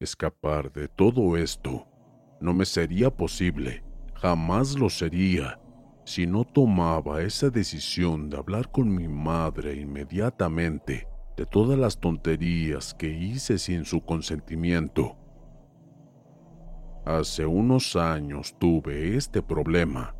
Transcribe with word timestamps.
Escapar 0.00 0.70
de 0.72 0.86
todo 0.86 1.36
esto 1.36 1.88
no 2.40 2.54
me 2.54 2.64
sería 2.64 3.10
posible, 3.10 3.82
jamás 4.14 4.78
lo 4.78 4.88
sería, 4.90 5.60
si 6.04 6.24
no 6.24 6.44
tomaba 6.44 7.20
esa 7.22 7.50
decisión 7.50 8.30
de 8.30 8.36
hablar 8.36 8.70
con 8.70 8.94
mi 8.94 9.08
madre 9.08 9.74
inmediatamente 9.74 11.08
de 11.36 11.46
todas 11.46 11.76
las 11.76 11.98
tonterías 11.98 12.94
que 12.94 13.08
hice 13.08 13.58
sin 13.58 13.84
su 13.84 14.00
consentimiento. 14.00 15.16
Hace 17.04 17.44
unos 17.44 17.96
años 17.96 18.54
tuve 18.56 19.16
este 19.16 19.42
problema. 19.42 20.14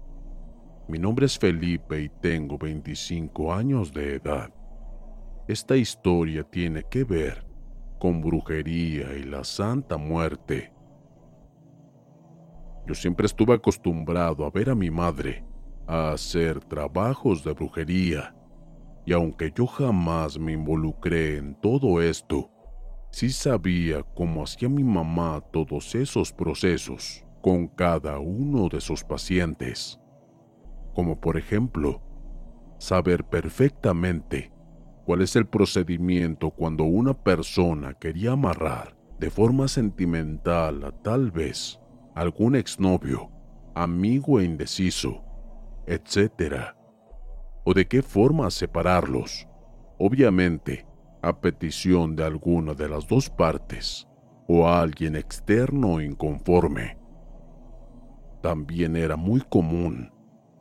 Mi 0.88 0.98
nombre 0.98 1.26
es 1.26 1.38
Felipe 1.38 2.02
y 2.02 2.08
tengo 2.08 2.58
25 2.58 3.54
años 3.54 3.92
de 3.92 4.16
edad. 4.16 4.52
Esta 5.46 5.76
historia 5.76 6.42
tiene 6.42 6.82
que 6.90 7.04
ver 7.04 7.47
con 7.98 8.20
brujería 8.20 9.14
y 9.16 9.24
la 9.24 9.44
Santa 9.44 9.96
Muerte. 9.96 10.72
Yo 12.86 12.94
siempre 12.94 13.26
estuve 13.26 13.54
acostumbrado 13.54 14.46
a 14.46 14.50
ver 14.50 14.70
a 14.70 14.74
mi 14.74 14.90
madre 14.90 15.44
a 15.86 16.12
hacer 16.12 16.60
trabajos 16.64 17.44
de 17.44 17.52
brujería, 17.52 18.34
y 19.04 19.12
aunque 19.12 19.52
yo 19.54 19.66
jamás 19.66 20.38
me 20.38 20.52
involucré 20.52 21.38
en 21.38 21.54
todo 21.54 22.00
esto, 22.00 22.50
sí 23.10 23.30
sabía 23.30 24.02
cómo 24.02 24.42
hacía 24.42 24.68
mi 24.68 24.84
mamá 24.84 25.42
todos 25.50 25.94
esos 25.94 26.32
procesos 26.32 27.24
con 27.42 27.68
cada 27.68 28.18
uno 28.18 28.68
de 28.68 28.80
sus 28.80 29.02
pacientes. 29.02 29.98
Como 30.94 31.18
por 31.20 31.36
ejemplo, 31.36 32.02
saber 32.78 33.24
perfectamente 33.24 34.52
cuál 35.08 35.22
es 35.22 35.36
el 35.36 35.46
procedimiento 35.46 36.50
cuando 36.50 36.84
una 36.84 37.14
persona 37.14 37.94
quería 37.94 38.32
amarrar 38.32 38.94
de 39.18 39.30
forma 39.30 39.66
sentimental 39.66 40.84
a 40.84 40.92
tal 40.92 41.30
vez 41.30 41.80
algún 42.14 42.54
exnovio, 42.54 43.30
amigo 43.74 44.38
e 44.38 44.44
indeciso, 44.44 45.24
etc. 45.86 46.74
O 47.64 47.72
de 47.72 47.88
qué 47.88 48.02
forma 48.02 48.50
separarlos, 48.50 49.48
obviamente 49.98 50.84
a 51.22 51.40
petición 51.40 52.14
de 52.14 52.24
alguna 52.24 52.74
de 52.74 52.90
las 52.90 53.08
dos 53.08 53.30
partes 53.30 54.06
o 54.46 54.68
a 54.68 54.82
alguien 54.82 55.16
externo 55.16 56.02
inconforme. 56.02 56.98
También 58.42 58.94
era 58.94 59.16
muy 59.16 59.40
común 59.40 60.12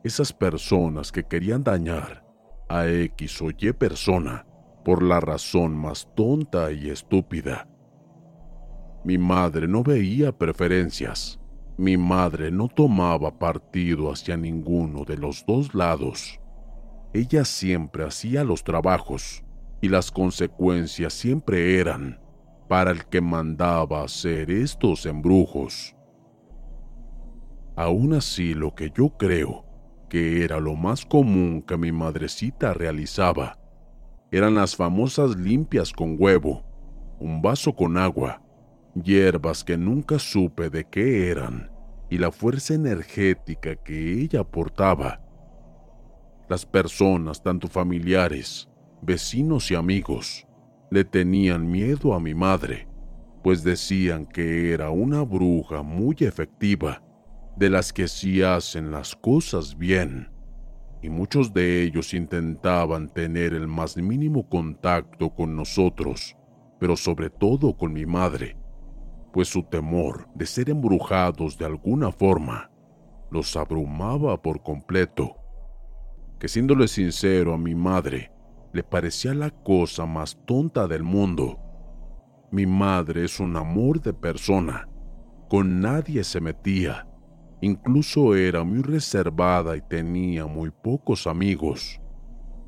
esas 0.02 0.32
personas 0.32 1.12
que 1.12 1.24
querían 1.24 1.62
dañar 1.62 2.24
a 2.68 2.86
X 2.86 3.40
o 3.40 3.50
Y 3.50 3.72
persona 3.72 4.44
por 4.88 5.02
la 5.02 5.20
razón 5.20 5.76
más 5.76 6.08
tonta 6.14 6.72
y 6.72 6.88
estúpida. 6.88 7.68
Mi 9.04 9.18
madre 9.18 9.68
no 9.68 9.82
veía 9.82 10.32
preferencias, 10.32 11.38
mi 11.76 11.98
madre 11.98 12.50
no 12.50 12.68
tomaba 12.68 13.38
partido 13.38 14.10
hacia 14.10 14.38
ninguno 14.38 15.04
de 15.04 15.18
los 15.18 15.44
dos 15.44 15.74
lados. 15.74 16.40
Ella 17.12 17.44
siempre 17.44 18.02
hacía 18.02 18.44
los 18.44 18.64
trabajos 18.64 19.44
y 19.82 19.90
las 19.90 20.10
consecuencias 20.10 21.12
siempre 21.12 21.78
eran 21.78 22.18
para 22.66 22.90
el 22.90 23.04
que 23.04 23.20
mandaba 23.20 24.02
hacer 24.02 24.50
estos 24.50 25.04
embrujos. 25.04 25.94
Aún 27.76 28.14
así, 28.14 28.54
lo 28.54 28.74
que 28.74 28.90
yo 28.96 29.10
creo 29.18 29.66
que 30.08 30.44
era 30.44 30.58
lo 30.60 30.76
más 30.76 31.04
común 31.04 31.60
que 31.60 31.76
mi 31.76 31.92
madrecita 31.92 32.72
realizaba 32.72 33.58
eran 34.30 34.54
las 34.54 34.76
famosas 34.76 35.36
limpias 35.36 35.92
con 35.92 36.16
huevo, 36.18 36.64
un 37.18 37.40
vaso 37.40 37.74
con 37.74 37.96
agua, 37.96 38.42
hierbas 38.94 39.64
que 39.64 39.76
nunca 39.76 40.18
supe 40.18 40.70
de 40.70 40.84
qué 40.84 41.30
eran 41.30 41.70
y 42.10 42.18
la 42.18 42.30
fuerza 42.30 42.74
energética 42.74 43.76
que 43.76 44.20
ella 44.20 44.44
portaba. 44.44 45.20
Las 46.48 46.64
personas, 46.64 47.42
tanto 47.42 47.68
familiares, 47.68 48.68
vecinos 49.02 49.70
y 49.70 49.74
amigos, 49.74 50.46
le 50.90 51.04
tenían 51.04 51.70
miedo 51.70 52.14
a 52.14 52.20
mi 52.20 52.34
madre, 52.34 52.88
pues 53.42 53.62
decían 53.62 54.26
que 54.26 54.72
era 54.72 54.90
una 54.90 55.22
bruja 55.22 55.82
muy 55.82 56.16
efectiva, 56.20 57.02
de 57.56 57.70
las 57.70 57.92
que 57.92 58.08
sí 58.08 58.42
hacen 58.42 58.90
las 58.90 59.14
cosas 59.16 59.76
bien, 59.76 60.28
y 61.02 61.08
muchos 61.10 61.52
de 61.52 61.82
ellos 61.82 62.14
intentaban 62.14 63.08
tener 63.08 63.54
el 63.54 63.68
más 63.68 63.96
mínimo 63.96 64.48
contacto 64.48 65.30
con 65.30 65.54
nosotros, 65.54 66.36
pero 66.80 66.96
sobre 66.96 67.30
todo 67.30 67.76
con 67.76 67.92
mi 67.92 68.06
madre, 68.06 68.56
pues 69.32 69.48
su 69.48 69.62
temor 69.62 70.28
de 70.34 70.46
ser 70.46 70.70
embrujados 70.70 71.58
de 71.58 71.66
alguna 71.66 72.10
forma 72.10 72.70
los 73.30 73.56
abrumaba 73.56 74.40
por 74.40 74.62
completo. 74.62 75.36
Que 76.38 76.48
siéndole 76.48 76.88
sincero 76.88 77.54
a 77.54 77.58
mi 77.58 77.74
madre, 77.74 78.32
le 78.72 78.82
parecía 78.82 79.34
la 79.34 79.50
cosa 79.50 80.06
más 80.06 80.38
tonta 80.46 80.86
del 80.86 81.02
mundo. 81.02 81.58
Mi 82.50 82.66
madre 82.66 83.24
es 83.24 83.40
un 83.40 83.56
amor 83.56 84.00
de 84.00 84.14
persona, 84.14 84.88
con 85.48 85.80
nadie 85.80 86.24
se 86.24 86.40
metía, 86.40 87.06
incluso 87.60 88.34
era 88.34 88.64
muy 88.64 88.82
reservada 88.82 89.76
y 89.76 89.80
tenía 89.80 90.46
muy 90.46 90.70
pocos 90.70 91.26
amigos. 91.26 92.00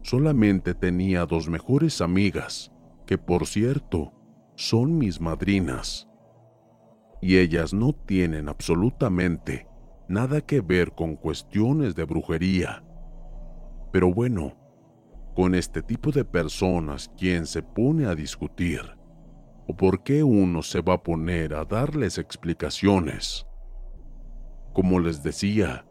Solamente 0.03 0.75
tenía 0.75 1.27
dos 1.27 1.49
mejores 1.49 2.01
amigas, 2.01 2.73
que 3.07 3.19
por 3.19 3.47
cierto 3.47 4.13
son 4.55 4.99
mis 4.99 5.21
madrinas 5.21 6.07
y 7.21 7.39
ellas 7.39 7.75
no 7.75 7.93
tienen 7.93 8.49
absolutamente 8.49 9.67
nada 10.09 10.41
que 10.41 10.61
ver 10.61 10.93
con 10.93 11.17
cuestiones 11.17 11.95
de 11.95 12.05
brujería. 12.05 12.83
Pero 13.93 14.13
bueno, 14.13 14.57
con 15.35 15.55
este 15.55 15.83
tipo 15.83 16.11
de 16.11 16.25
personas, 16.25 17.11
¿quién 17.17 17.47
se 17.47 17.63
pone 17.63 18.07
a 18.07 18.15
discutir? 18.15 18.81
¿O 19.67 19.77
por 19.77 20.03
qué 20.03 20.23
uno 20.23 20.63
se 20.63 20.81
va 20.81 20.95
a 20.95 21.03
poner 21.03 21.55
a 21.55 21.65
darles 21.65 22.19
explicaciones? 22.19 23.47
Como 24.73 25.01
les 25.01 25.23
decía, 25.23 25.85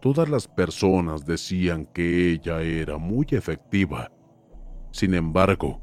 todas 0.00 0.28
las 0.28 0.48
personas 0.48 1.24
decían 1.24 1.86
que 1.86 2.32
ella 2.32 2.62
era 2.62 2.98
muy 2.98 3.26
efectiva. 3.30 4.10
Sin 4.90 5.14
embargo, 5.14 5.80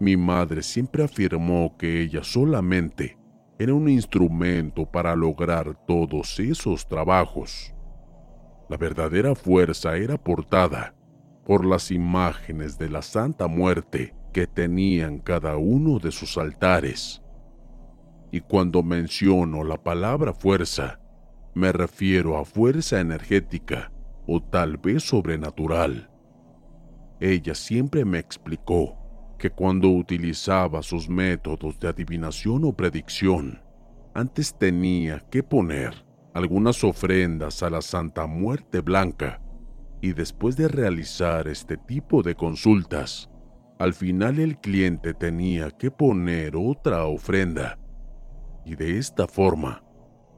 mi 0.00 0.16
madre 0.16 0.62
siempre 0.62 1.04
afirmó 1.04 1.76
que 1.76 2.02
ella 2.02 2.22
solamente 2.22 3.18
era 3.58 3.74
un 3.74 3.88
instrumento 3.88 4.86
para 4.86 5.16
lograr 5.16 5.74
todos 5.86 6.38
esos 6.38 6.86
trabajos. 6.86 7.74
La 8.68 8.76
verdadera 8.76 9.34
fuerza 9.34 9.96
era 9.96 10.16
portada 10.16 10.94
por 11.44 11.64
las 11.64 11.90
imágenes 11.90 12.78
de 12.78 12.88
la 12.88 13.02
Santa 13.02 13.48
Muerte 13.48 14.14
que 14.32 14.46
tenían 14.46 15.18
cada 15.18 15.56
uno 15.56 15.98
de 15.98 16.12
sus 16.12 16.38
altares. 16.38 17.22
Y 18.30 18.40
cuando 18.40 18.82
menciono 18.82 19.64
la 19.64 19.82
palabra 19.82 20.32
fuerza, 20.34 21.00
me 21.58 21.72
refiero 21.72 22.38
a 22.38 22.44
fuerza 22.44 23.00
energética 23.00 23.90
o 24.28 24.40
tal 24.40 24.76
vez 24.76 25.02
sobrenatural. 25.02 26.08
Ella 27.18 27.56
siempre 27.56 28.04
me 28.04 28.20
explicó 28.20 28.96
que 29.40 29.50
cuando 29.50 29.88
utilizaba 29.90 30.82
sus 30.84 31.08
métodos 31.08 31.80
de 31.80 31.88
adivinación 31.88 32.64
o 32.64 32.72
predicción, 32.72 33.60
antes 34.14 34.56
tenía 34.56 35.18
que 35.30 35.42
poner 35.42 36.06
algunas 36.32 36.84
ofrendas 36.84 37.64
a 37.64 37.70
la 37.70 37.82
Santa 37.82 38.28
Muerte 38.28 38.80
Blanca 38.80 39.42
y 40.00 40.12
después 40.12 40.56
de 40.56 40.68
realizar 40.68 41.48
este 41.48 41.76
tipo 41.76 42.22
de 42.22 42.36
consultas, 42.36 43.28
al 43.80 43.94
final 43.94 44.38
el 44.38 44.58
cliente 44.58 45.12
tenía 45.12 45.72
que 45.72 45.90
poner 45.90 46.54
otra 46.54 47.04
ofrenda 47.06 47.80
y 48.64 48.76
de 48.76 48.98
esta 48.98 49.26
forma 49.26 49.82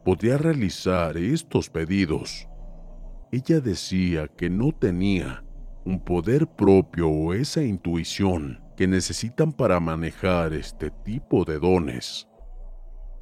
podía 0.05 0.38
realizar 0.38 1.17
estos 1.17 1.69
pedidos. 1.69 2.49
Ella 3.32 3.61
decía 3.61 4.29
que 4.29 4.50
no 4.50 4.73
tenía 4.73 5.44
un 5.85 6.00
poder 6.00 6.47
propio 6.47 7.08
o 7.08 7.32
esa 7.32 7.62
intuición 7.62 8.61
que 8.76 8.87
necesitan 8.87 9.52
para 9.52 9.79
manejar 9.79 10.52
este 10.52 10.91
tipo 10.91 11.44
de 11.44 11.58
dones. 11.58 12.29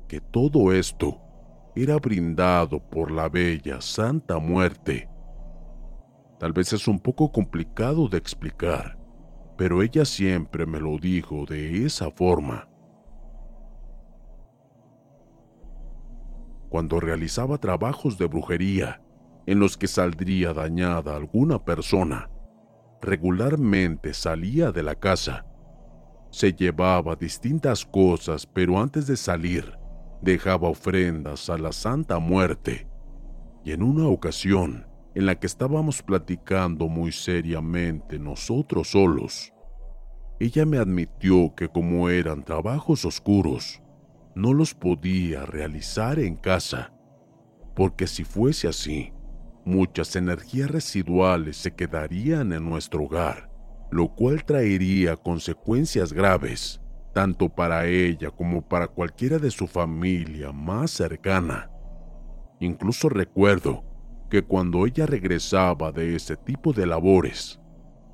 Que 0.07 0.21
todo 0.21 0.73
esto 0.73 1.21
era 1.75 1.97
brindado 1.97 2.81
por 2.81 3.11
la 3.11 3.29
bella 3.29 3.81
Santa 3.81 4.39
Muerte. 4.39 5.09
Tal 6.39 6.53
vez 6.53 6.73
es 6.73 6.89
un 6.89 6.99
poco 6.99 7.31
complicado 7.31 8.09
de 8.09 8.19
explicar, 8.19 8.99
pero 9.57 9.83
ella 9.83 10.05
siempre 10.05 10.67
me 10.67 10.81
lo 10.81 10.97
dijo 10.99 11.45
de 11.45 11.85
esa 11.85 12.11
forma. 12.11 12.69
Cuando 16.69 17.01
realizaba 17.01 17.59
trabajos 17.59 18.19
de 18.19 18.27
brujería 18.27 19.03
en 19.47 19.59
los 19.59 19.77
que 19.77 19.87
saldría 19.87 20.53
dañada 20.53 21.17
alguna 21.17 21.65
persona, 21.65 22.31
regularmente 23.01 24.13
salía 24.13 24.73
de 24.73 24.83
la 24.83 24.95
casa 24.95 25.47
se 26.31 26.53
llevaba 26.53 27.17
distintas 27.17 27.85
cosas, 27.85 28.47
pero 28.47 28.81
antes 28.81 29.07
de 29.07 29.17
salir 29.17 29.79
dejaba 30.21 30.69
ofrendas 30.69 31.49
a 31.49 31.57
la 31.57 31.73
Santa 31.73 32.19
Muerte. 32.19 32.87
Y 33.65 33.73
en 33.73 33.83
una 33.83 34.07
ocasión, 34.09 34.87
en 35.15 35.27
la 35.27 35.37
que 35.37 35.47
estábamos 35.47 36.03
platicando 36.03 36.89
muy 36.89 37.13
seriamente 37.13 38.19
nosotros 38.19 38.89
solos, 38.91 39.53
ella 40.39 40.65
me 40.67 40.79
admitió 40.79 41.55
que 41.57 41.69
como 41.69 42.09
eran 42.09 42.45
trabajos 42.45 43.05
oscuros, 43.05 43.83
no 44.39 44.55
los 44.55 44.73
podía 44.73 45.45
realizar 45.47 46.21
en 46.21 46.37
casa, 46.37 46.93
porque 47.75 48.07
si 48.07 48.23
fuese 48.23 48.69
así, 48.69 49.13
muchas 49.65 50.15
energías 50.15 50.71
residuales 50.71 51.57
se 51.57 51.75
quedarían 51.75 52.53
en 52.53 52.65
nuestro 52.65 53.03
hogar, 53.03 53.51
lo 53.91 54.15
cual 54.15 54.45
traería 54.45 55.17
consecuencias 55.17 56.13
graves, 56.13 56.81
tanto 57.13 57.49
para 57.49 57.87
ella 57.87 58.31
como 58.31 58.63
para 58.63 58.87
cualquiera 58.87 59.41
de 59.41 59.51
su 59.51 59.67
familia 59.67 60.53
más 60.53 60.93
cercana. 60.93 61.69
Incluso 62.61 63.09
recuerdo 63.09 63.83
que 64.31 64.43
cuando 64.43 64.87
ella 64.87 65.07
regresaba 65.07 65.91
de 65.91 66.15
ese 66.15 66.37
tipo 66.37 66.73
de 66.73 66.87
labores, 66.87 67.59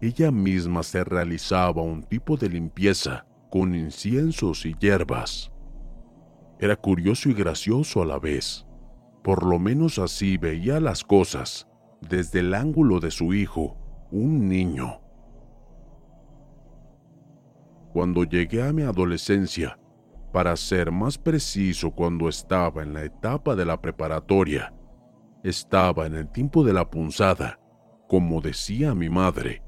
ella 0.00 0.30
misma 0.30 0.82
se 0.82 1.04
realizaba 1.04 1.82
un 1.82 2.02
tipo 2.02 2.38
de 2.38 2.48
limpieza 2.48 3.26
con 3.50 3.74
inciensos 3.74 4.64
y 4.64 4.74
hierbas. 4.80 5.53
Era 6.64 6.76
curioso 6.76 7.28
y 7.28 7.34
gracioso 7.34 8.00
a 8.00 8.06
la 8.06 8.18
vez. 8.18 8.64
Por 9.22 9.44
lo 9.44 9.58
menos 9.58 9.98
así 9.98 10.38
veía 10.38 10.80
las 10.80 11.04
cosas 11.04 11.68
desde 12.00 12.40
el 12.40 12.54
ángulo 12.54 13.00
de 13.00 13.10
su 13.10 13.34
hijo, 13.34 13.76
un 14.10 14.48
niño. 14.48 15.02
Cuando 17.92 18.24
llegué 18.24 18.66
a 18.66 18.72
mi 18.72 18.80
adolescencia, 18.80 19.78
para 20.32 20.56
ser 20.56 20.90
más 20.90 21.18
preciso 21.18 21.90
cuando 21.90 22.30
estaba 22.30 22.82
en 22.82 22.94
la 22.94 23.04
etapa 23.04 23.54
de 23.54 23.66
la 23.66 23.78
preparatoria, 23.82 24.72
estaba 25.42 26.06
en 26.06 26.14
el 26.14 26.32
tiempo 26.32 26.64
de 26.64 26.72
la 26.72 26.88
punzada, 26.88 27.60
como 28.08 28.40
decía 28.40 28.94
mi 28.94 29.10
madre. 29.10 29.62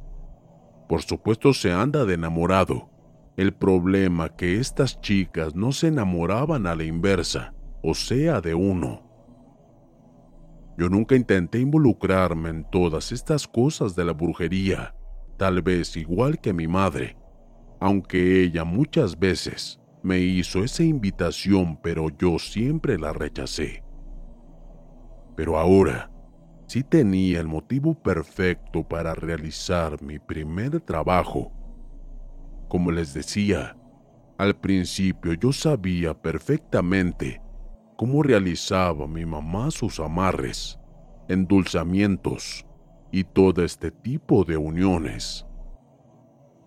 Por 0.89 1.03
supuesto 1.03 1.53
se 1.53 1.75
anda 1.75 2.07
de 2.07 2.15
enamorado. 2.15 2.89
El 3.37 3.53
problema 3.53 4.31
que 4.35 4.59
estas 4.59 5.01
chicas 5.01 5.55
no 5.55 5.73
se 5.73 5.89
enamoraban 5.89 6.67
a 6.67 6.75
la 6.75 6.85
inversa, 6.85 7.55
o 7.83 7.93
sea, 7.95 8.41
de 8.41 8.55
uno. 8.55 9.03
Yo 10.79 10.89
nunca 10.89 11.17
intenté 11.17 11.61
involucrarme 11.61 12.49
en 12.49 12.65
todas 12.71 13.13
estas 13.13 13.47
cosas 13.47 13.95
de 13.95 14.05
la 14.05 14.13
brujería, 14.13 14.95
tal 15.37 15.61
vez 15.61 15.97
igual 15.97 16.39
que 16.41 16.53
mi 16.53 16.67
madre, 16.67 17.17
aunque 17.81 18.43
ella 18.43 18.65
muchas 18.65 19.19
veces 19.19 19.81
me 20.03 20.19
hizo 20.19 20.65
esa 20.65 20.83
invitación, 20.83 21.79
pero 21.83 22.09
yo 22.19 22.39
siempre 22.39 22.99
la 22.99 23.13
rechacé. 23.13 23.83
Pero 25.37 25.59
ahora 25.59 26.11
sí 26.67 26.83
tenía 26.83 27.41
el 27.41 27.49
motivo 27.49 27.95
perfecto 27.95 28.83
para 28.87 29.15
realizar 29.15 30.03
mi 30.03 30.19
primer 30.19 30.81
trabajo. 30.81 31.53
Como 32.69 32.91
les 32.91 33.15
decía, 33.15 33.77
al 34.39 34.57
principio 34.57 35.33
yo 35.35 35.53
sabía 35.53 36.15
perfectamente 36.15 37.41
cómo 37.97 38.23
realizaba 38.23 39.07
mi 39.07 39.25
mamá 39.25 39.71
sus 39.71 40.01
amarres, 40.01 40.79
endulzamientos 41.29 42.67
y 43.11 43.25
todo 43.25 43.65
este 43.65 43.91
tipo 43.91 44.45
de 44.45 44.57
uniones. 44.57 45.47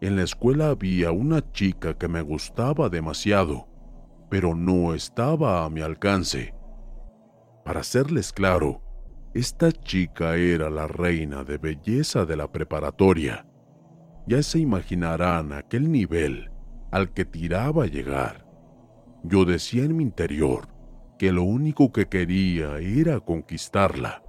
En 0.02 0.16
la 0.16 0.24
escuela 0.24 0.70
había 0.70 1.12
una 1.12 1.52
chica 1.52 1.98
que 1.98 2.08
me 2.08 2.22
gustaba 2.22 2.90
demasiado, 2.90 3.68
pero 4.30 4.56
no 4.56 4.94
estaba 4.94 5.66
a 5.66 5.70
mi 5.70 5.82
alcance. 5.82 6.56
Para 7.66 7.84
serles 7.84 8.32
claro, 8.32 8.82
esta 9.34 9.72
chica 9.72 10.38
era 10.38 10.70
la 10.70 10.88
reina 10.88 11.44
de 11.44 11.58
belleza 11.58 12.26
de 12.26 12.36
la 12.36 12.52
preparatoria. 12.52 13.46
Ya 14.30 14.44
se 14.44 14.60
imaginarán 14.60 15.54
aquel 15.54 15.92
nivel 15.92 16.52
al 16.92 17.12
que 17.14 17.26
tiraba 17.26 17.86
a 17.86 17.88
llegar. 17.88 18.46
Yo 19.24 19.44
decía 19.44 19.84
en 19.84 19.98
mi 19.98 20.04
interior 20.04 20.68
que 21.18 21.32
lo 21.32 21.42
único 21.42 21.92
que 21.92 22.06
quería 22.06 22.78
era 22.78 23.20
conquistarla, 23.20 24.22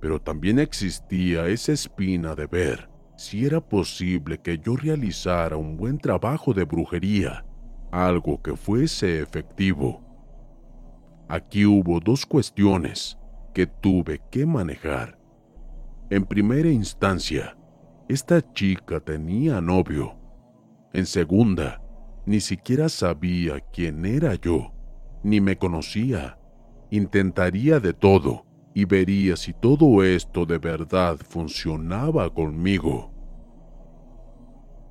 pero 0.00 0.22
también 0.22 0.58
existía 0.58 1.48
esa 1.48 1.72
espina 1.72 2.34
de 2.34 2.46
ver 2.46 2.88
si 3.14 3.44
era 3.44 3.60
posible 3.60 4.38
que 4.38 4.58
yo 4.58 4.74
realizara 4.74 5.58
un 5.58 5.76
buen 5.76 5.98
trabajo 5.98 6.54
de 6.54 6.64
brujería, 6.64 7.44
algo 7.92 8.40
que 8.40 8.56
fuese 8.56 9.20
efectivo. 9.20 10.00
Aquí 11.28 11.66
hubo 11.66 12.00
dos 12.00 12.24
cuestiones 12.24 13.18
que 13.52 13.66
tuve 13.66 14.22
que 14.30 14.46
manejar. 14.46 15.18
En 16.08 16.24
primera 16.24 16.70
instancia, 16.70 17.54
esta 18.10 18.42
chica 18.52 18.98
tenía 18.98 19.60
novio. 19.60 20.16
En 20.92 21.06
segunda, 21.06 21.80
ni 22.26 22.40
siquiera 22.40 22.88
sabía 22.88 23.60
quién 23.72 24.04
era 24.04 24.34
yo, 24.34 24.72
ni 25.22 25.40
me 25.40 25.56
conocía. 25.56 26.36
Intentaría 26.90 27.78
de 27.78 27.92
todo 27.92 28.46
y 28.74 28.84
vería 28.84 29.36
si 29.36 29.52
todo 29.52 30.02
esto 30.02 30.44
de 30.44 30.58
verdad 30.58 31.18
funcionaba 31.18 32.28
conmigo. 32.34 33.12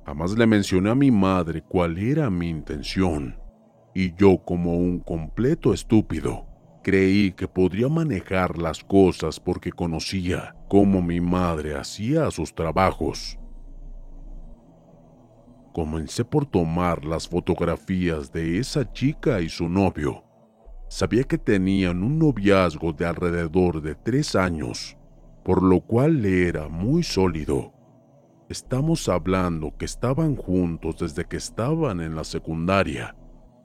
Jamás 0.06 0.32
le 0.32 0.46
mencioné 0.46 0.88
a 0.88 0.94
mi 0.94 1.10
madre 1.10 1.62
cuál 1.62 1.98
era 1.98 2.30
mi 2.30 2.48
intención, 2.48 3.38
y 3.94 4.14
yo 4.14 4.38
como 4.38 4.78
un 4.78 4.98
completo 4.98 5.74
estúpido, 5.74 6.46
Creí 6.82 7.32
que 7.32 7.46
podría 7.46 7.88
manejar 7.88 8.56
las 8.56 8.82
cosas 8.82 9.38
porque 9.38 9.70
conocía 9.70 10.56
cómo 10.66 11.02
mi 11.02 11.20
madre 11.20 11.76
hacía 11.76 12.30
sus 12.30 12.54
trabajos. 12.54 13.38
Comencé 15.74 16.24
por 16.24 16.46
tomar 16.46 17.04
las 17.04 17.28
fotografías 17.28 18.32
de 18.32 18.58
esa 18.58 18.90
chica 18.90 19.42
y 19.42 19.50
su 19.50 19.68
novio. 19.68 20.24
Sabía 20.88 21.24
que 21.24 21.36
tenían 21.36 22.02
un 22.02 22.18
noviazgo 22.18 22.94
de 22.94 23.04
alrededor 23.04 23.82
de 23.82 23.94
tres 23.94 24.34
años, 24.34 24.96
por 25.44 25.62
lo 25.62 25.82
cual 25.82 26.22
le 26.22 26.48
era 26.48 26.68
muy 26.68 27.02
sólido. 27.02 27.74
Estamos 28.48 29.06
hablando 29.08 29.76
que 29.76 29.84
estaban 29.84 30.34
juntos 30.34 30.96
desde 30.98 31.26
que 31.26 31.36
estaban 31.36 32.00
en 32.00 32.16
la 32.16 32.24
secundaria, 32.24 33.14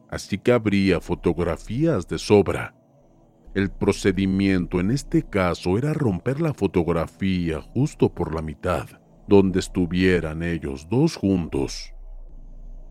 así 0.10 0.38
que 0.38 0.52
habría 0.52 1.00
fotografías 1.00 2.08
de 2.08 2.20
sobra 2.20 2.76
el 3.56 3.72
procedimiento 3.72 4.82
en 4.82 4.92
este 4.92 5.24
caso 5.24 5.78
era 5.78 5.94
romper 5.94 6.42
la 6.42 6.54
fotografía 6.54 7.62
justo 7.62 8.14
por 8.14 8.36
la 8.36 8.42
mitad, 8.42 8.86
donde 9.30 9.60
estuvieran 9.60 10.44
ellos 10.44 10.90
dos 10.90 11.16
juntos. 11.16 11.94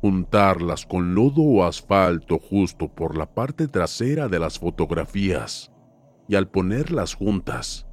Juntarlas 0.01 0.87
con 0.87 1.15
lodo 1.15 1.43
o 1.43 1.65
asfalto 1.65 2.39
justo 2.39 2.89
por 2.89 3.19
la 3.19 3.27
parte 3.27 3.69
trasera 3.69 4.27
de 4.29 4.39
las 4.39 4.59
fotografías. 4.59 5.71
Y 6.29 6.35
al 6.35 6.49
ponerlas 6.49 7.13
juntas, 7.13 7.87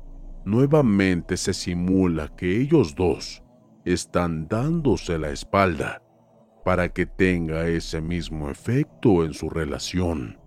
nuevamente 0.45 1.35
se 1.35 1.53
simula 1.53 2.33
que 2.37 2.61
ellos 2.61 2.95
dos 2.95 3.43
están 3.83 4.47
dándose 4.47 5.17
la 5.17 5.31
espalda 5.31 6.01
para 6.63 6.87
que 6.87 7.05
tenga 7.05 7.67
ese 7.67 7.99
mismo 7.99 8.49
efecto 8.49 9.25
en 9.25 9.33
su 9.33 9.49
relación. 9.49 10.39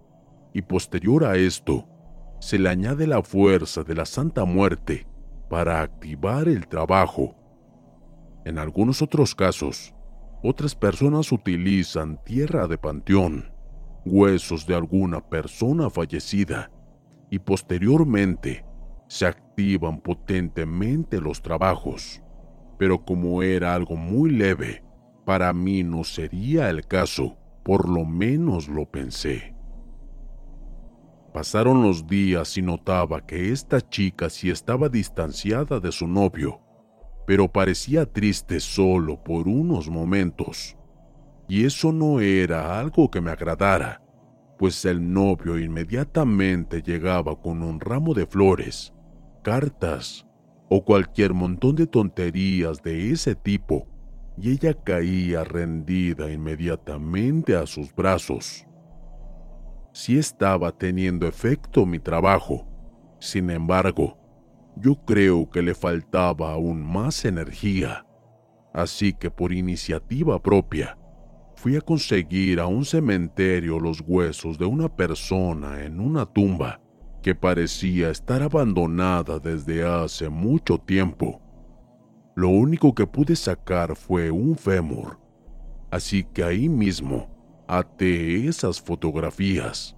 Y 0.54 0.62
posterior 0.62 1.24
a 1.24 1.36
esto, 1.36 1.86
se 2.44 2.58
le 2.58 2.68
añade 2.68 3.06
la 3.06 3.22
fuerza 3.22 3.84
de 3.84 3.94
la 3.94 4.04
Santa 4.04 4.44
Muerte 4.44 5.06
para 5.48 5.80
activar 5.80 6.46
el 6.46 6.68
trabajo. 6.68 7.34
En 8.44 8.58
algunos 8.58 9.00
otros 9.00 9.34
casos, 9.34 9.94
otras 10.42 10.74
personas 10.74 11.32
utilizan 11.32 12.22
tierra 12.22 12.66
de 12.66 12.76
panteón, 12.76 13.50
huesos 14.04 14.66
de 14.66 14.74
alguna 14.74 15.26
persona 15.26 15.88
fallecida 15.88 16.70
y 17.30 17.38
posteriormente 17.38 18.66
se 19.08 19.24
activan 19.24 20.02
potentemente 20.02 21.22
los 21.22 21.40
trabajos. 21.40 22.22
Pero 22.78 23.06
como 23.06 23.42
era 23.42 23.74
algo 23.74 23.96
muy 23.96 24.28
leve, 24.28 24.84
para 25.24 25.50
mí 25.54 25.82
no 25.82 26.04
sería 26.04 26.68
el 26.68 26.86
caso, 26.86 27.38
por 27.64 27.88
lo 27.88 28.04
menos 28.04 28.68
lo 28.68 28.84
pensé. 28.84 29.53
Pasaron 31.34 31.82
los 31.82 32.06
días 32.06 32.56
y 32.56 32.62
notaba 32.62 33.26
que 33.26 33.50
esta 33.50 33.80
chica 33.80 34.30
sí 34.30 34.50
estaba 34.50 34.88
distanciada 34.88 35.80
de 35.80 35.90
su 35.90 36.06
novio, 36.06 36.60
pero 37.26 37.50
parecía 37.50 38.06
triste 38.06 38.60
solo 38.60 39.20
por 39.20 39.48
unos 39.48 39.90
momentos. 39.90 40.76
Y 41.48 41.64
eso 41.64 41.90
no 41.90 42.20
era 42.20 42.78
algo 42.78 43.10
que 43.10 43.20
me 43.20 43.32
agradara, 43.32 44.00
pues 44.60 44.84
el 44.84 45.12
novio 45.12 45.58
inmediatamente 45.58 46.82
llegaba 46.82 47.34
con 47.42 47.64
un 47.64 47.80
ramo 47.80 48.14
de 48.14 48.26
flores, 48.26 48.94
cartas 49.42 50.24
o 50.68 50.84
cualquier 50.84 51.34
montón 51.34 51.74
de 51.74 51.88
tonterías 51.88 52.80
de 52.80 53.10
ese 53.10 53.34
tipo 53.34 53.88
y 54.38 54.52
ella 54.52 54.72
caía 54.72 55.42
rendida 55.42 56.30
inmediatamente 56.30 57.56
a 57.56 57.66
sus 57.66 57.92
brazos. 57.92 58.68
Sí 59.96 60.18
estaba 60.18 60.72
teniendo 60.72 61.28
efecto 61.28 61.86
mi 61.86 62.00
trabajo, 62.00 62.66
sin 63.20 63.48
embargo, 63.48 64.18
yo 64.74 64.96
creo 64.96 65.48
que 65.48 65.62
le 65.62 65.72
faltaba 65.72 66.50
aún 66.50 66.82
más 66.84 67.24
energía, 67.24 68.04
así 68.72 69.12
que 69.12 69.30
por 69.30 69.52
iniciativa 69.52 70.42
propia 70.42 70.98
fui 71.54 71.76
a 71.76 71.80
conseguir 71.80 72.58
a 72.58 72.66
un 72.66 72.84
cementerio 72.84 73.78
los 73.78 74.02
huesos 74.04 74.58
de 74.58 74.64
una 74.64 74.88
persona 74.88 75.84
en 75.84 76.00
una 76.00 76.26
tumba 76.26 76.80
que 77.22 77.36
parecía 77.36 78.10
estar 78.10 78.42
abandonada 78.42 79.38
desde 79.38 79.86
hace 79.86 80.28
mucho 80.28 80.76
tiempo. 80.76 81.40
Lo 82.34 82.48
único 82.48 82.96
que 82.96 83.06
pude 83.06 83.36
sacar 83.36 83.94
fue 83.94 84.32
un 84.32 84.56
fémur, 84.56 85.20
así 85.92 86.24
que 86.24 86.42
ahí 86.42 86.68
mismo 86.68 87.33
até 87.66 88.46
esas 88.46 88.80
fotografías 88.80 89.96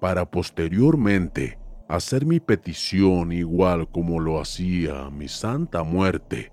para 0.00 0.30
posteriormente 0.30 1.58
hacer 1.88 2.26
mi 2.26 2.40
petición 2.40 3.32
igual 3.32 3.88
como 3.90 4.20
lo 4.20 4.40
hacía 4.40 5.08
mi 5.10 5.28
santa 5.28 5.82
muerte. 5.82 6.52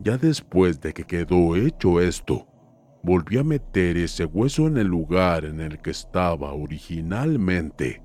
Ya 0.00 0.16
después 0.16 0.80
de 0.80 0.92
que 0.92 1.04
quedó 1.04 1.56
hecho 1.56 2.00
esto, 2.00 2.46
volví 3.02 3.38
a 3.38 3.44
meter 3.44 3.96
ese 3.96 4.24
hueso 4.24 4.66
en 4.66 4.76
el 4.76 4.86
lugar 4.86 5.44
en 5.44 5.60
el 5.60 5.78
que 5.80 5.90
estaba 5.90 6.52
originalmente. 6.52 8.02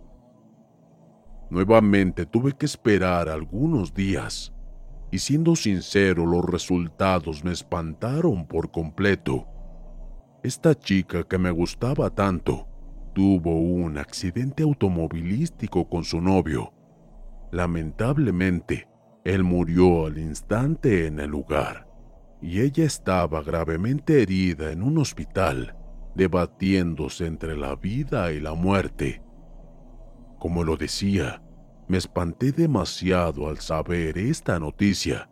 Nuevamente 1.50 2.26
tuve 2.26 2.54
que 2.54 2.66
esperar 2.66 3.30
algunos 3.30 3.94
días, 3.94 4.54
y 5.12 5.20
siendo 5.20 5.56
sincero 5.56 6.26
los 6.26 6.44
resultados 6.46 7.44
me 7.44 7.52
espantaron 7.52 8.48
por 8.48 8.72
completo. 8.72 9.48
Esta 10.44 10.76
chica 10.76 11.24
que 11.24 11.38
me 11.38 11.52
gustaba 11.52 12.10
tanto 12.10 12.68
tuvo 13.14 13.62
un 13.62 13.98
accidente 13.98 14.64
automovilístico 14.64 15.88
con 15.88 16.04
su 16.04 16.20
novio. 16.20 16.74
Lamentablemente, 17.54 18.90
él 19.24 19.46
murió 19.46 20.08
al 20.08 20.18
instante 20.18 21.08
en 21.08 21.22
el 21.22 21.30
lugar 21.30 21.88
y 22.42 22.60
ella 22.60 22.84
estaba 22.84 23.42
gravemente 23.42 24.22
herida 24.22 24.74
en 24.74 24.84
un 24.84 24.98
hospital, 24.98 25.78
debatiéndose 26.14 27.26
entre 27.26 27.56
la 27.56 27.78
vida 27.78 28.34
y 28.34 28.42
la 28.42 28.54
muerte. 28.54 29.22
Como 30.40 30.66
lo 30.66 30.76
decía, 30.76 31.42
me 31.88 31.96
espanté 31.96 32.52
demasiado 32.52 33.48
al 33.48 33.60
saber 33.60 34.18
esta 34.18 34.60
noticia. 34.60 35.30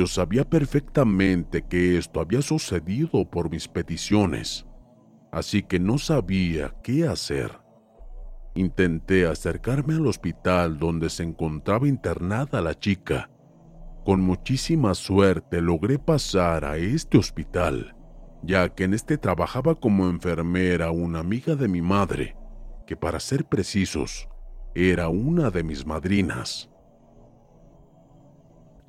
Yo 0.00 0.06
sabía 0.06 0.48
perfectamente 0.48 1.60
que 1.60 1.98
esto 1.98 2.20
había 2.20 2.40
sucedido 2.40 3.28
por 3.28 3.50
mis 3.50 3.68
peticiones 3.68 4.64
así 5.32 5.62
que 5.62 5.78
no 5.78 5.98
sabía 5.98 6.74
qué 6.82 7.06
hacer. 7.06 7.60
Intenté 8.54 9.26
acercarme 9.26 9.94
al 9.94 10.06
hospital 10.06 10.78
donde 10.78 11.08
se 11.08 11.22
encontraba 11.22 11.86
internada 11.86 12.60
la 12.60 12.78
chica. 12.78 13.30
Con 14.04 14.20
muchísima 14.20 14.94
suerte 14.94 15.60
logré 15.60 15.98
pasar 15.98 16.64
a 16.64 16.76
este 16.76 17.18
hospital, 17.18 17.94
ya 18.42 18.68
que 18.70 18.84
en 18.84 18.94
este 18.94 19.18
trabajaba 19.18 19.74
como 19.74 20.08
enfermera 20.08 20.90
una 20.90 21.20
amiga 21.20 21.54
de 21.54 21.68
mi 21.68 21.82
madre, 21.82 22.36
que 22.86 22.96
para 22.96 23.20
ser 23.20 23.44
precisos, 23.44 24.28
era 24.74 25.08
una 25.08 25.50
de 25.50 25.62
mis 25.62 25.86
madrinas. 25.86 26.69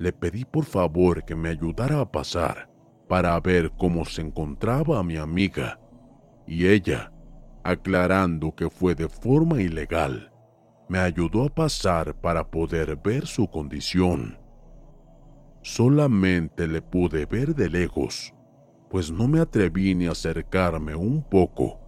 Le 0.02 0.12
pedí 0.12 0.44
por 0.44 0.64
favor 0.64 1.24
que 1.24 1.36
me 1.36 1.50
ayudara 1.50 2.00
a 2.00 2.10
pasar 2.10 2.68
para 3.08 3.38
ver 3.38 3.70
cómo 3.78 4.04
se 4.04 4.20
encontraba 4.20 5.00
mi 5.04 5.16
amiga 5.16 5.78
y 6.44 6.66
ella, 6.66 7.12
aclarando 7.62 8.52
que 8.52 8.68
fue 8.68 8.96
de 8.96 9.08
forma 9.08 9.62
ilegal, 9.62 10.32
me 10.88 10.98
ayudó 10.98 11.44
a 11.44 11.48
pasar 11.50 12.16
para 12.20 12.50
poder 12.50 12.96
ver 12.96 13.28
su 13.28 13.46
condición. 13.46 14.40
Solamente 15.62 16.66
le 16.66 16.82
pude 16.82 17.24
ver 17.24 17.54
de 17.54 17.70
lejos, 17.70 18.34
pues 18.90 19.12
no 19.12 19.28
me 19.28 19.38
atreví 19.38 19.94
ni 19.94 20.06
a 20.06 20.10
acercarme 20.10 20.96
un 20.96 21.22
poco. 21.22 21.78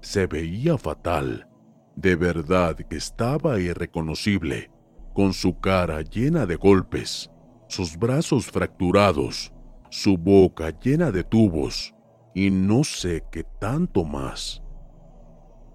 Se 0.00 0.26
veía 0.26 0.78
fatal, 0.78 1.46
de 1.94 2.16
verdad 2.16 2.74
que 2.74 2.96
estaba 2.96 3.60
irreconocible, 3.60 4.70
con 5.12 5.34
su 5.34 5.60
cara 5.60 6.00
llena 6.00 6.46
de 6.46 6.56
golpes, 6.56 7.30
sus 7.74 7.98
brazos 7.98 8.46
fracturados, 8.46 9.52
su 9.90 10.16
boca 10.16 10.70
llena 10.78 11.10
de 11.10 11.24
tubos 11.24 11.92
y 12.32 12.48
no 12.48 12.84
sé 12.84 13.24
qué 13.32 13.42
tanto 13.42 14.04
más. 14.04 14.62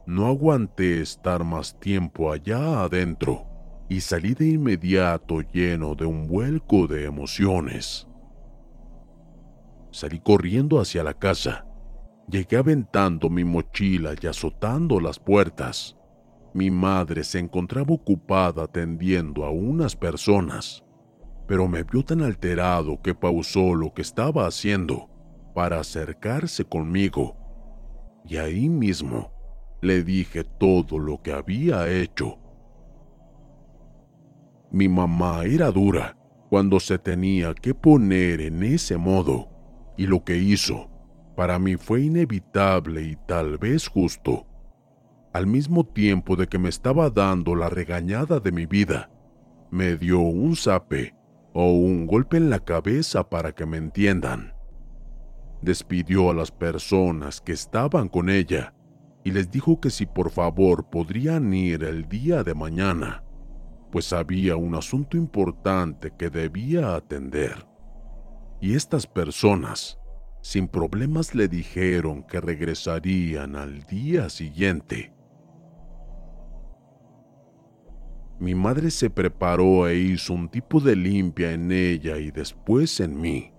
No 0.05 0.27
aguanté 0.27 1.01
estar 1.01 1.43
más 1.43 1.77
tiempo 1.77 2.31
allá 2.31 2.83
adentro 2.83 3.45
y 3.89 3.99
salí 3.99 4.33
de 4.33 4.47
inmediato 4.47 5.41
lleno 5.41 5.93
de 5.93 6.05
un 6.05 6.25
vuelco 6.25 6.87
de 6.87 7.03
emociones. 7.03 8.07
Salí 9.91 10.21
corriendo 10.21 10.79
hacia 10.79 11.03
la 11.03 11.13
casa. 11.13 11.65
Llegué 12.29 12.55
aventando 12.55 13.29
mi 13.29 13.43
mochila 13.43 14.13
y 14.21 14.25
azotando 14.25 15.01
las 15.01 15.19
puertas. 15.19 15.97
Mi 16.53 16.71
madre 16.71 17.25
se 17.25 17.39
encontraba 17.39 17.93
ocupada 17.93 18.63
atendiendo 18.63 19.43
a 19.43 19.49
unas 19.49 19.97
personas, 19.97 20.85
pero 21.49 21.67
me 21.67 21.81
vio 21.81 22.05
tan 22.05 22.21
alterado 22.21 23.01
que 23.01 23.15
pausó 23.15 23.73
lo 23.73 23.91
que 23.91 24.03
estaba 24.03 24.45
haciendo 24.45 25.09
para 25.55 25.79
acercarse 25.79 26.63
conmigo, 26.63 27.35
y 28.23 28.37
ahí 28.37 28.69
mismo 28.69 29.31
le 29.81 30.03
dije 30.03 30.43
todo 30.43 30.99
lo 30.99 31.23
que 31.23 31.33
había 31.33 31.89
hecho. 31.89 32.37
Mi 34.69 34.87
mamá 34.87 35.43
era 35.45 35.71
dura 35.71 36.15
cuando 36.51 36.79
se 36.79 36.99
tenía 36.99 37.55
que 37.55 37.73
poner 37.73 38.41
en 38.41 38.61
ese 38.61 38.97
modo, 38.97 39.49
y 39.97 40.05
lo 40.05 40.23
que 40.23 40.37
hizo 40.37 40.91
para 41.35 41.57
mí 41.57 41.77
fue 41.77 42.03
inevitable 42.03 43.01
y 43.01 43.15
tal 43.27 43.57
vez 43.57 43.87
justo. 43.87 44.45
Al 45.33 45.47
mismo 45.47 45.83
tiempo 45.83 46.35
de 46.35 46.45
que 46.45 46.59
me 46.59 46.69
estaba 46.69 47.09
dando 47.09 47.55
la 47.55 47.69
regañada 47.69 48.39
de 48.39 48.51
mi 48.51 48.67
vida, 48.67 49.09
me 49.71 49.95
dio 49.97 50.19
un 50.19 50.55
zape 50.55 51.17
o 51.53 51.71
un 51.73 52.07
golpe 52.07 52.37
en 52.37 52.49
la 52.49 52.59
cabeza 52.59 53.29
para 53.29 53.53
que 53.53 53.65
me 53.65 53.77
entiendan 53.77 54.53
despidió 55.61 56.29
a 56.29 56.33
las 56.33 56.51
personas 56.51 57.41
que 57.41 57.51
estaban 57.51 58.07
con 58.07 58.29
ella 58.29 58.73
y 59.23 59.31
les 59.31 59.51
dijo 59.51 59.79
que 59.79 59.89
si 59.89 60.05
por 60.05 60.29
favor 60.29 60.89
podrían 60.89 61.53
ir 61.53 61.83
el 61.83 62.07
día 62.07 62.43
de 62.43 62.53
mañana, 62.53 63.23
pues 63.91 64.13
había 64.13 64.55
un 64.55 64.75
asunto 64.75 65.17
importante 65.17 66.13
que 66.17 66.29
debía 66.29 66.95
atender. 66.95 67.67
Y 68.61 68.75
estas 68.75 69.07
personas, 69.07 69.99
sin 70.41 70.67
problemas, 70.67 71.35
le 71.35 71.47
dijeron 71.47 72.23
que 72.23 72.39
regresarían 72.39 73.55
al 73.55 73.83
día 73.83 74.29
siguiente. 74.29 75.13
Mi 78.39 78.55
madre 78.55 78.89
se 78.91 79.09
preparó 79.09 79.87
e 79.87 79.97
hizo 79.97 80.33
un 80.33 80.49
tipo 80.49 80.79
de 80.79 80.95
limpia 80.95 81.51
en 81.51 81.71
ella 81.71 82.17
y 82.17 82.31
después 82.31 82.99
en 82.99 83.19
mí 83.19 83.51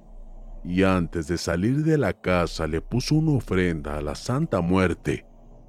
y 0.65 0.83
antes 0.83 1.27
de 1.27 1.39
salir 1.39 1.85
de 1.85 1.97
la 1.97 2.13
casa 2.13 2.67
le 2.67 2.81
puso 2.81 3.15
una 3.15 3.33
ofrenda 3.33 3.97
a 3.97 4.03
la 4.03 4.15
Santa 4.15 4.61
Muerte 4.61 5.27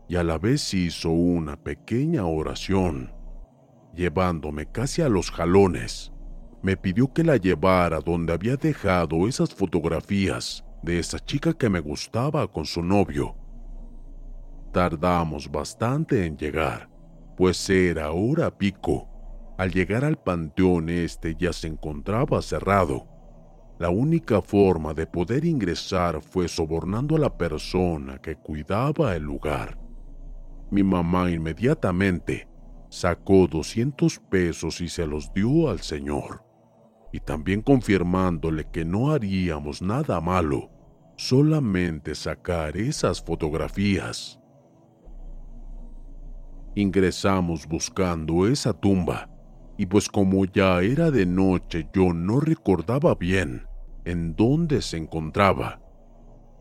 y 0.08 0.16
a 0.16 0.24
la 0.24 0.38
vez 0.38 0.74
hizo 0.74 1.10
una 1.10 1.56
pequeña 1.56 2.26
oración. 2.26 3.14
Llevándome 3.96 4.66
casi 4.70 5.02
a 5.02 5.10
los 5.10 5.32
jalones, 5.32 6.12
me 6.62 6.76
pidió 6.78 7.12
que 7.14 7.24
la 7.24 7.38
llevara 7.38 8.00
donde 8.00 8.34
había 8.34 8.58
dejado 8.58 9.28
esas 9.28 9.54
fotografías 9.54 10.66
de 10.84 11.00
esa 11.00 11.20
chica 11.20 11.54
que 11.54 11.70
me 11.70 11.80
gustaba 11.80 12.48
con 12.52 12.66
su 12.66 12.84
novio. 12.84 13.36
Tardamos 14.74 15.50
bastante 15.50 16.26
en 16.26 16.38
llegar, 16.38 16.90
pues 17.42 17.68
era 17.72 18.12
hora 18.12 18.56
pico. 18.56 19.10
Al 19.58 19.72
llegar 19.72 20.06
al 20.06 20.16
panteón 20.16 20.90
este 20.90 21.34
ya 21.34 21.52
se 21.52 21.66
encontraba 21.66 22.40
cerrado 22.40 23.08
la 23.80 23.90
única 23.90 24.44
forma 24.44 24.94
de 24.94 25.08
poder 25.08 25.44
ingresar 25.44 26.22
fue 26.22 26.48
sobornando 26.48 27.16
a 27.16 27.20
la 27.20 27.36
persona 27.36 28.20
que 28.20 28.36
cuidaba 28.36 29.16
el 29.16 29.24
lugar. 29.24 29.80
Mi 30.70 30.84
mamá 30.84 31.32
inmediatamente 31.32 32.48
sacó 32.92 33.48
200 33.48 34.20
pesos 34.30 34.80
y 34.80 34.88
se 34.88 35.08
los 35.08 35.34
dio 35.34 35.68
al 35.68 35.80
señor, 35.80 36.44
y 37.12 37.22
también 37.22 37.64
confirmándole 37.64 38.70
que 38.70 38.86
no 38.86 39.10
haríamos 39.10 39.82
nada 39.82 40.22
malo, 40.22 40.70
solamente 41.18 42.14
sacar 42.14 42.78
esas 42.78 43.20
fotografías. 43.20 44.41
Ingresamos 46.76 47.68
buscando 47.68 48.48
esa 48.48 48.74
tumba, 48.74 49.30
y 49.78 49.86
pues 49.86 50.08
como 50.08 50.46
ya 50.46 50.82
era 50.82 51.12
de 51.12 51.26
noche 51.26 51.90
yo 51.94 52.14
no 52.14 52.40
recordaba 52.40 53.16
bien, 53.16 53.66
en 54.06 54.36
dónde 54.36 54.82
se 54.82 54.98
encontraba. 54.98 55.82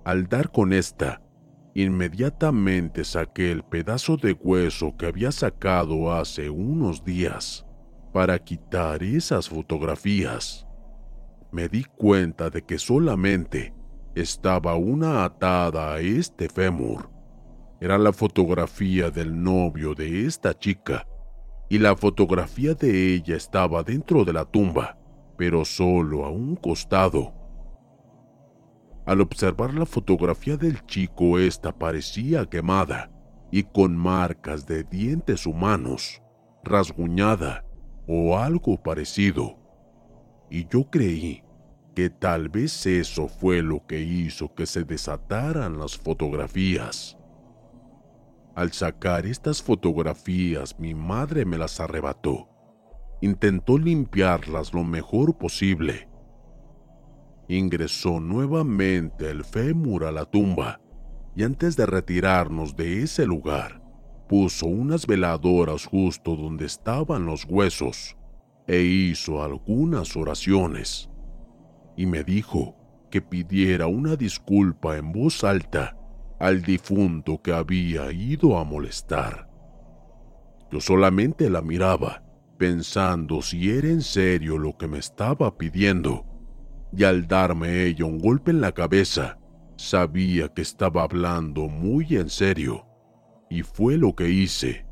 Al 0.04 0.26
dar 0.26 0.50
con 0.50 0.72
esta, 0.72 1.22
inmediatamente 1.74 3.04
saqué 3.04 3.52
el 3.52 3.62
pedazo 3.62 4.16
de 4.16 4.32
hueso 4.32 4.96
que 4.96 5.06
había 5.06 5.30
sacado 5.30 6.12
hace 6.12 6.50
unos 6.50 7.04
días 7.04 7.64
para 8.12 8.38
quitar 8.38 9.02
esas 9.04 9.48
fotografías. 9.48 10.66
Me 11.52 11.68
di 11.68 11.84
cuenta 11.84 12.50
de 12.50 12.62
que 12.62 12.78
solamente 12.78 13.74
estaba 14.14 14.74
una 14.74 15.24
atada 15.24 15.94
a 15.94 16.00
este 16.00 16.48
fémur. 16.48 17.10
Era 17.80 17.96
la 17.96 18.12
fotografía 18.12 19.10
del 19.10 19.42
novio 19.42 19.94
de 19.94 20.26
esta 20.26 20.52
chica 20.58 21.08
y 21.70 21.78
la 21.78 21.96
fotografía 21.96 22.74
de 22.74 23.14
ella 23.14 23.36
estaba 23.36 23.82
dentro 23.82 24.26
de 24.26 24.34
la 24.34 24.44
tumba, 24.44 24.98
pero 25.38 25.64
solo 25.64 26.26
a 26.26 26.30
un 26.30 26.56
costado. 26.56 27.32
Al 29.06 29.22
observar 29.22 29.72
la 29.72 29.86
fotografía 29.86 30.58
del 30.58 30.84
chico, 30.84 31.38
esta 31.38 31.72
parecía 31.72 32.44
quemada 32.44 33.10
y 33.50 33.62
con 33.62 33.96
marcas 33.96 34.66
de 34.66 34.84
dientes 34.84 35.46
humanos, 35.46 36.20
rasguñada 36.62 37.64
o 38.06 38.36
algo 38.36 38.82
parecido. 38.82 39.56
Y 40.50 40.66
yo 40.68 40.90
creí 40.90 41.42
que 41.94 42.10
tal 42.10 42.50
vez 42.50 42.84
eso 42.84 43.26
fue 43.26 43.62
lo 43.62 43.86
que 43.86 44.00
hizo 44.00 44.54
que 44.54 44.66
se 44.66 44.84
desataran 44.84 45.78
las 45.78 45.96
fotografías. 45.96 47.16
Al 48.54 48.72
sacar 48.72 49.26
estas 49.26 49.62
fotografías, 49.62 50.78
mi 50.78 50.94
madre 50.94 51.44
me 51.44 51.56
las 51.56 51.78
arrebató. 51.78 52.48
Intentó 53.20 53.78
limpiarlas 53.78 54.74
lo 54.74 54.82
mejor 54.82 55.38
posible. 55.38 56.08
Ingresó 57.48 58.20
nuevamente 58.20 59.30
el 59.30 59.44
fémur 59.44 60.04
a 60.04 60.12
la 60.12 60.24
tumba 60.24 60.80
y 61.36 61.44
antes 61.44 61.76
de 61.76 61.86
retirarnos 61.86 62.74
de 62.74 63.02
ese 63.02 63.24
lugar, 63.24 63.82
puso 64.28 64.66
unas 64.66 65.06
veladoras 65.06 65.86
justo 65.86 66.34
donde 66.34 66.66
estaban 66.66 67.26
los 67.26 67.44
huesos 67.44 68.16
e 68.66 68.80
hizo 68.80 69.42
algunas 69.42 70.16
oraciones. 70.16 71.08
Y 71.96 72.06
me 72.06 72.24
dijo 72.24 72.76
que 73.10 73.20
pidiera 73.20 73.86
una 73.86 74.16
disculpa 74.16 74.96
en 74.96 75.12
voz 75.12 75.44
alta 75.44 75.99
al 76.40 76.62
difunto 76.62 77.40
que 77.42 77.52
había 77.52 78.10
ido 78.10 78.58
a 78.58 78.64
molestar. 78.64 79.46
Yo 80.72 80.80
solamente 80.80 81.50
la 81.50 81.60
miraba, 81.60 82.24
pensando 82.56 83.42
si 83.42 83.70
era 83.70 83.88
en 83.88 84.00
serio 84.00 84.56
lo 84.56 84.76
que 84.76 84.88
me 84.88 84.98
estaba 84.98 85.58
pidiendo, 85.58 86.24
y 86.96 87.04
al 87.04 87.28
darme 87.28 87.84
ella 87.84 88.06
un 88.06 88.18
golpe 88.18 88.50
en 88.52 88.62
la 88.62 88.72
cabeza, 88.72 89.38
sabía 89.76 90.48
que 90.48 90.62
estaba 90.62 91.02
hablando 91.02 91.68
muy 91.68 92.16
en 92.16 92.30
serio, 92.30 92.86
y 93.50 93.62
fue 93.62 93.98
lo 93.98 94.14
que 94.14 94.30
hice. 94.30 94.86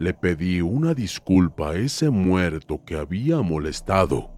Le 0.00 0.12
pedí 0.12 0.60
una 0.60 0.92
disculpa 0.92 1.70
a 1.70 1.76
ese 1.76 2.10
muerto 2.10 2.82
que 2.84 2.96
había 2.96 3.40
molestado. 3.42 4.32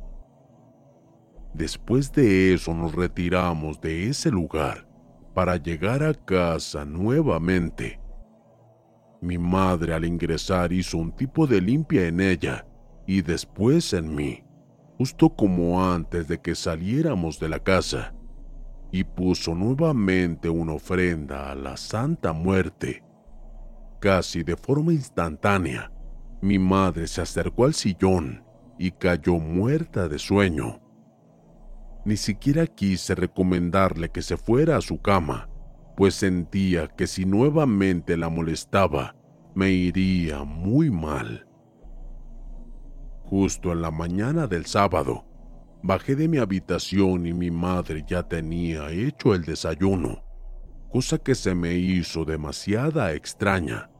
Después 1.54 2.12
de 2.12 2.52
eso 2.52 2.74
nos 2.74 2.94
retiramos 2.94 3.80
de 3.80 4.08
ese 4.08 4.30
lugar 4.30 4.89
para 5.34 5.56
llegar 5.56 6.02
a 6.02 6.14
casa 6.14 6.84
nuevamente. 6.84 8.00
Mi 9.20 9.38
madre 9.38 9.94
al 9.94 10.04
ingresar 10.04 10.72
hizo 10.72 10.98
un 10.98 11.12
tipo 11.12 11.46
de 11.46 11.60
limpia 11.60 12.06
en 12.06 12.20
ella 12.20 12.66
y 13.06 13.22
después 13.22 13.92
en 13.92 14.14
mí, 14.14 14.42
justo 14.96 15.28
como 15.30 15.84
antes 15.84 16.28
de 16.28 16.40
que 16.40 16.54
saliéramos 16.54 17.38
de 17.38 17.48
la 17.48 17.58
casa, 17.58 18.14
y 18.92 19.04
puso 19.04 19.54
nuevamente 19.54 20.48
una 20.48 20.72
ofrenda 20.72 21.50
a 21.50 21.54
la 21.54 21.76
Santa 21.76 22.32
Muerte. 22.32 23.04
Casi 24.00 24.42
de 24.42 24.56
forma 24.56 24.92
instantánea, 24.92 25.92
mi 26.40 26.58
madre 26.58 27.06
se 27.06 27.20
acercó 27.20 27.66
al 27.66 27.74
sillón 27.74 28.42
y 28.78 28.90
cayó 28.92 29.38
muerta 29.38 30.08
de 30.08 30.18
sueño. 30.18 30.80
Ni 32.04 32.16
siquiera 32.16 32.66
quise 32.66 33.14
recomendarle 33.14 34.10
que 34.10 34.22
se 34.22 34.36
fuera 34.36 34.76
a 34.76 34.80
su 34.80 35.00
cama, 35.00 35.48
pues 35.96 36.14
sentía 36.14 36.88
que 36.88 37.06
si 37.06 37.26
nuevamente 37.26 38.16
la 38.16 38.30
molestaba, 38.30 39.14
me 39.54 39.70
iría 39.70 40.44
muy 40.44 40.90
mal. 40.90 41.46
Justo 43.24 43.72
en 43.72 43.82
la 43.82 43.90
mañana 43.90 44.46
del 44.46 44.66
sábado, 44.66 45.26
bajé 45.82 46.16
de 46.16 46.26
mi 46.26 46.38
habitación 46.38 47.26
y 47.26 47.34
mi 47.34 47.50
madre 47.50 48.04
ya 48.06 48.22
tenía 48.22 48.90
hecho 48.90 49.34
el 49.34 49.44
desayuno, 49.44 50.24
cosa 50.90 51.18
que 51.18 51.34
se 51.34 51.54
me 51.54 51.74
hizo 51.74 52.24
demasiada 52.24 53.12
extraña. 53.12 53.90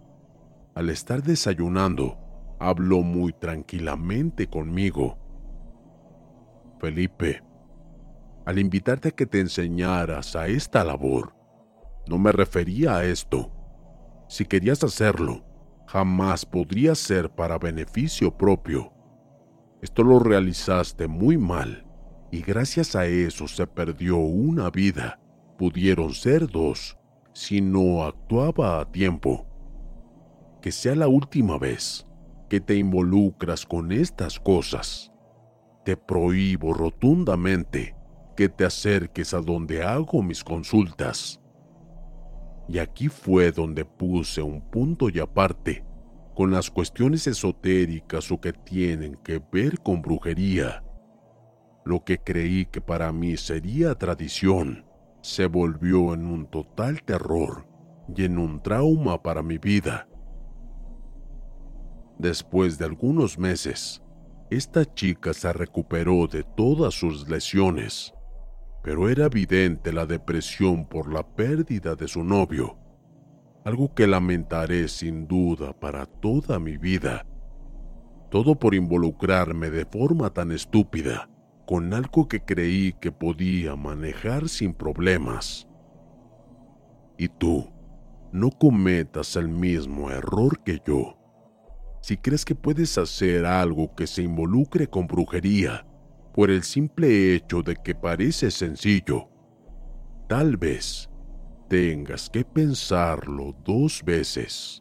Al 0.75 0.89
estar 0.89 1.23
desayunando, 1.23 2.19
habló 2.59 3.03
muy 3.03 3.33
tranquilamente 3.33 4.47
conmigo. 4.47 5.19
Felipe, 6.81 7.43
al 8.51 8.59
invitarte 8.59 9.11
a 9.11 9.13
que 9.13 9.27
te 9.27 9.39
enseñaras 9.39 10.35
a 10.35 10.49
esta 10.49 10.83
labor. 10.83 11.37
No 12.09 12.19
me 12.19 12.33
refería 12.33 12.97
a 12.97 13.05
esto. 13.05 13.53
Si 14.29 14.45
querías 14.45 14.83
hacerlo, 14.83 15.45
jamás 15.87 16.45
podría 16.45 16.97
ser 16.97 17.31
para 17.31 17.59
beneficio 17.59 18.37
propio. 18.37 18.93
Esto 19.83 20.03
lo 20.03 20.19
realizaste 20.19 21.07
muy 21.07 21.39
mal 21.39 21.87
y 22.33 22.43
gracias 22.43 22.97
a 22.97 23.07
eso 23.07 23.47
se 23.47 23.69
perdió 23.69 24.17
una 24.17 24.69
vida. 24.69 25.21
Pudieron 25.57 26.13
ser 26.13 26.49
dos 26.49 26.99
si 27.33 27.61
no 27.61 28.03
actuaba 28.03 28.81
a 28.81 28.91
tiempo. 28.91 29.47
Que 30.61 30.73
sea 30.73 30.97
la 30.97 31.07
última 31.07 31.57
vez 31.57 32.05
que 32.49 32.61
te 32.61 32.75
involucras 32.75 33.65
con 33.65 33.93
estas 33.93 34.41
cosas. 34.41 35.13
Te 35.85 35.97
prohíbo 35.97 36.75
rotundamente 36.75 38.00
que 38.41 38.49
te 38.49 38.65
acerques 38.65 39.35
a 39.35 39.43
donde 39.43 39.83
hago 39.83 40.23
mis 40.23 40.43
consultas. 40.43 41.39
Y 42.67 42.79
aquí 42.79 43.09
fue 43.09 43.53
donde 43.53 43.85
puse 43.85 44.41
un 44.41 44.63
punto 44.63 45.11
y 45.11 45.21
aparte 45.21 45.85
con 46.35 46.51
las 46.51 46.71
cuestiones 46.71 47.27
esotéricas 47.27 48.33
o 48.33 48.41
que 48.41 48.55
tienen 48.55 49.17
que 49.17 49.43
ver 49.53 49.79
con 49.81 50.01
brujería. 50.01 50.83
Lo 51.85 52.03
que 52.03 52.17
creí 52.17 52.65
que 52.65 52.81
para 52.81 53.13
mí 53.13 53.37
sería 53.37 53.95
tradición 53.95 54.87
se 55.21 55.45
volvió 55.45 56.15
en 56.15 56.25
un 56.25 56.47
total 56.47 57.03
terror 57.03 57.67
y 58.17 58.25
en 58.25 58.39
un 58.39 58.63
trauma 58.63 59.23
para 59.23 59.43
mi 59.43 59.59
vida. 59.59 60.09
Después 62.19 62.79
de 62.79 62.87
algunos 62.87 63.39
meses, 63.39 64.01
esta 64.49 64.87
chica 64.95 65.35
se 65.35 65.53
recuperó 65.53 66.27
de 66.27 66.43
todas 66.43 66.95
sus 66.95 67.29
lesiones 67.29 68.15
pero 68.83 69.09
era 69.09 69.27
evidente 69.27 69.93
la 69.93 70.07
depresión 70.07 70.87
por 70.87 71.13
la 71.13 71.27
pérdida 71.27 71.95
de 71.95 72.09
su 72.09 72.25
novio, 72.25 72.79
algo 73.65 73.95
que 73.95 74.07
lamentaré 74.07 74.89
sin 74.89 75.27
duda 75.27 75.73
para 75.73 76.07
toda 76.07 76.59
mi 76.59 76.79
vida. 76.79 77.27
Todo 78.31 78.55
por 78.55 78.75
involucrarme 78.75 79.71
de 79.71 79.85
forma 79.85 80.31
tan 80.31 80.53
estúpida 80.53 81.29
con 81.67 81.93
algo 81.95 82.27
que 82.27 82.41
creí 82.41 82.95
que 82.95 83.13
podía 83.13 83.77
manejar 83.77 84.49
sin 84.49 84.73
problemas. 84.73 85.69
Y 87.19 87.29
tú, 87.29 87.71
no 88.33 88.51
cometas 88.51 89.37
el 89.37 89.49
mismo 89.49 90.11
error 90.11 90.63
que 90.65 90.81
yo. 90.85 91.17
Si 92.01 92.17
crees 92.17 92.45
que 92.45 92.55
puedes 92.55 92.97
hacer 92.99 93.45
algo 93.45 93.95
que 93.95 94.07
se 94.07 94.23
involucre 94.23 94.89
con 94.89 95.07
brujería, 95.07 95.87
por 96.35 96.51
el 96.51 96.63
simple 96.63 97.35
hecho 97.35 97.63
de 97.63 97.77
que 97.77 97.95
parece 97.95 98.51
sencillo, 98.51 99.29
tal 100.29 100.57
vez 100.57 101.11
tengas 101.69 102.29
que 102.31 102.45
pensarlo 102.45 103.55
dos 103.65 104.03
veces. 104.05 104.80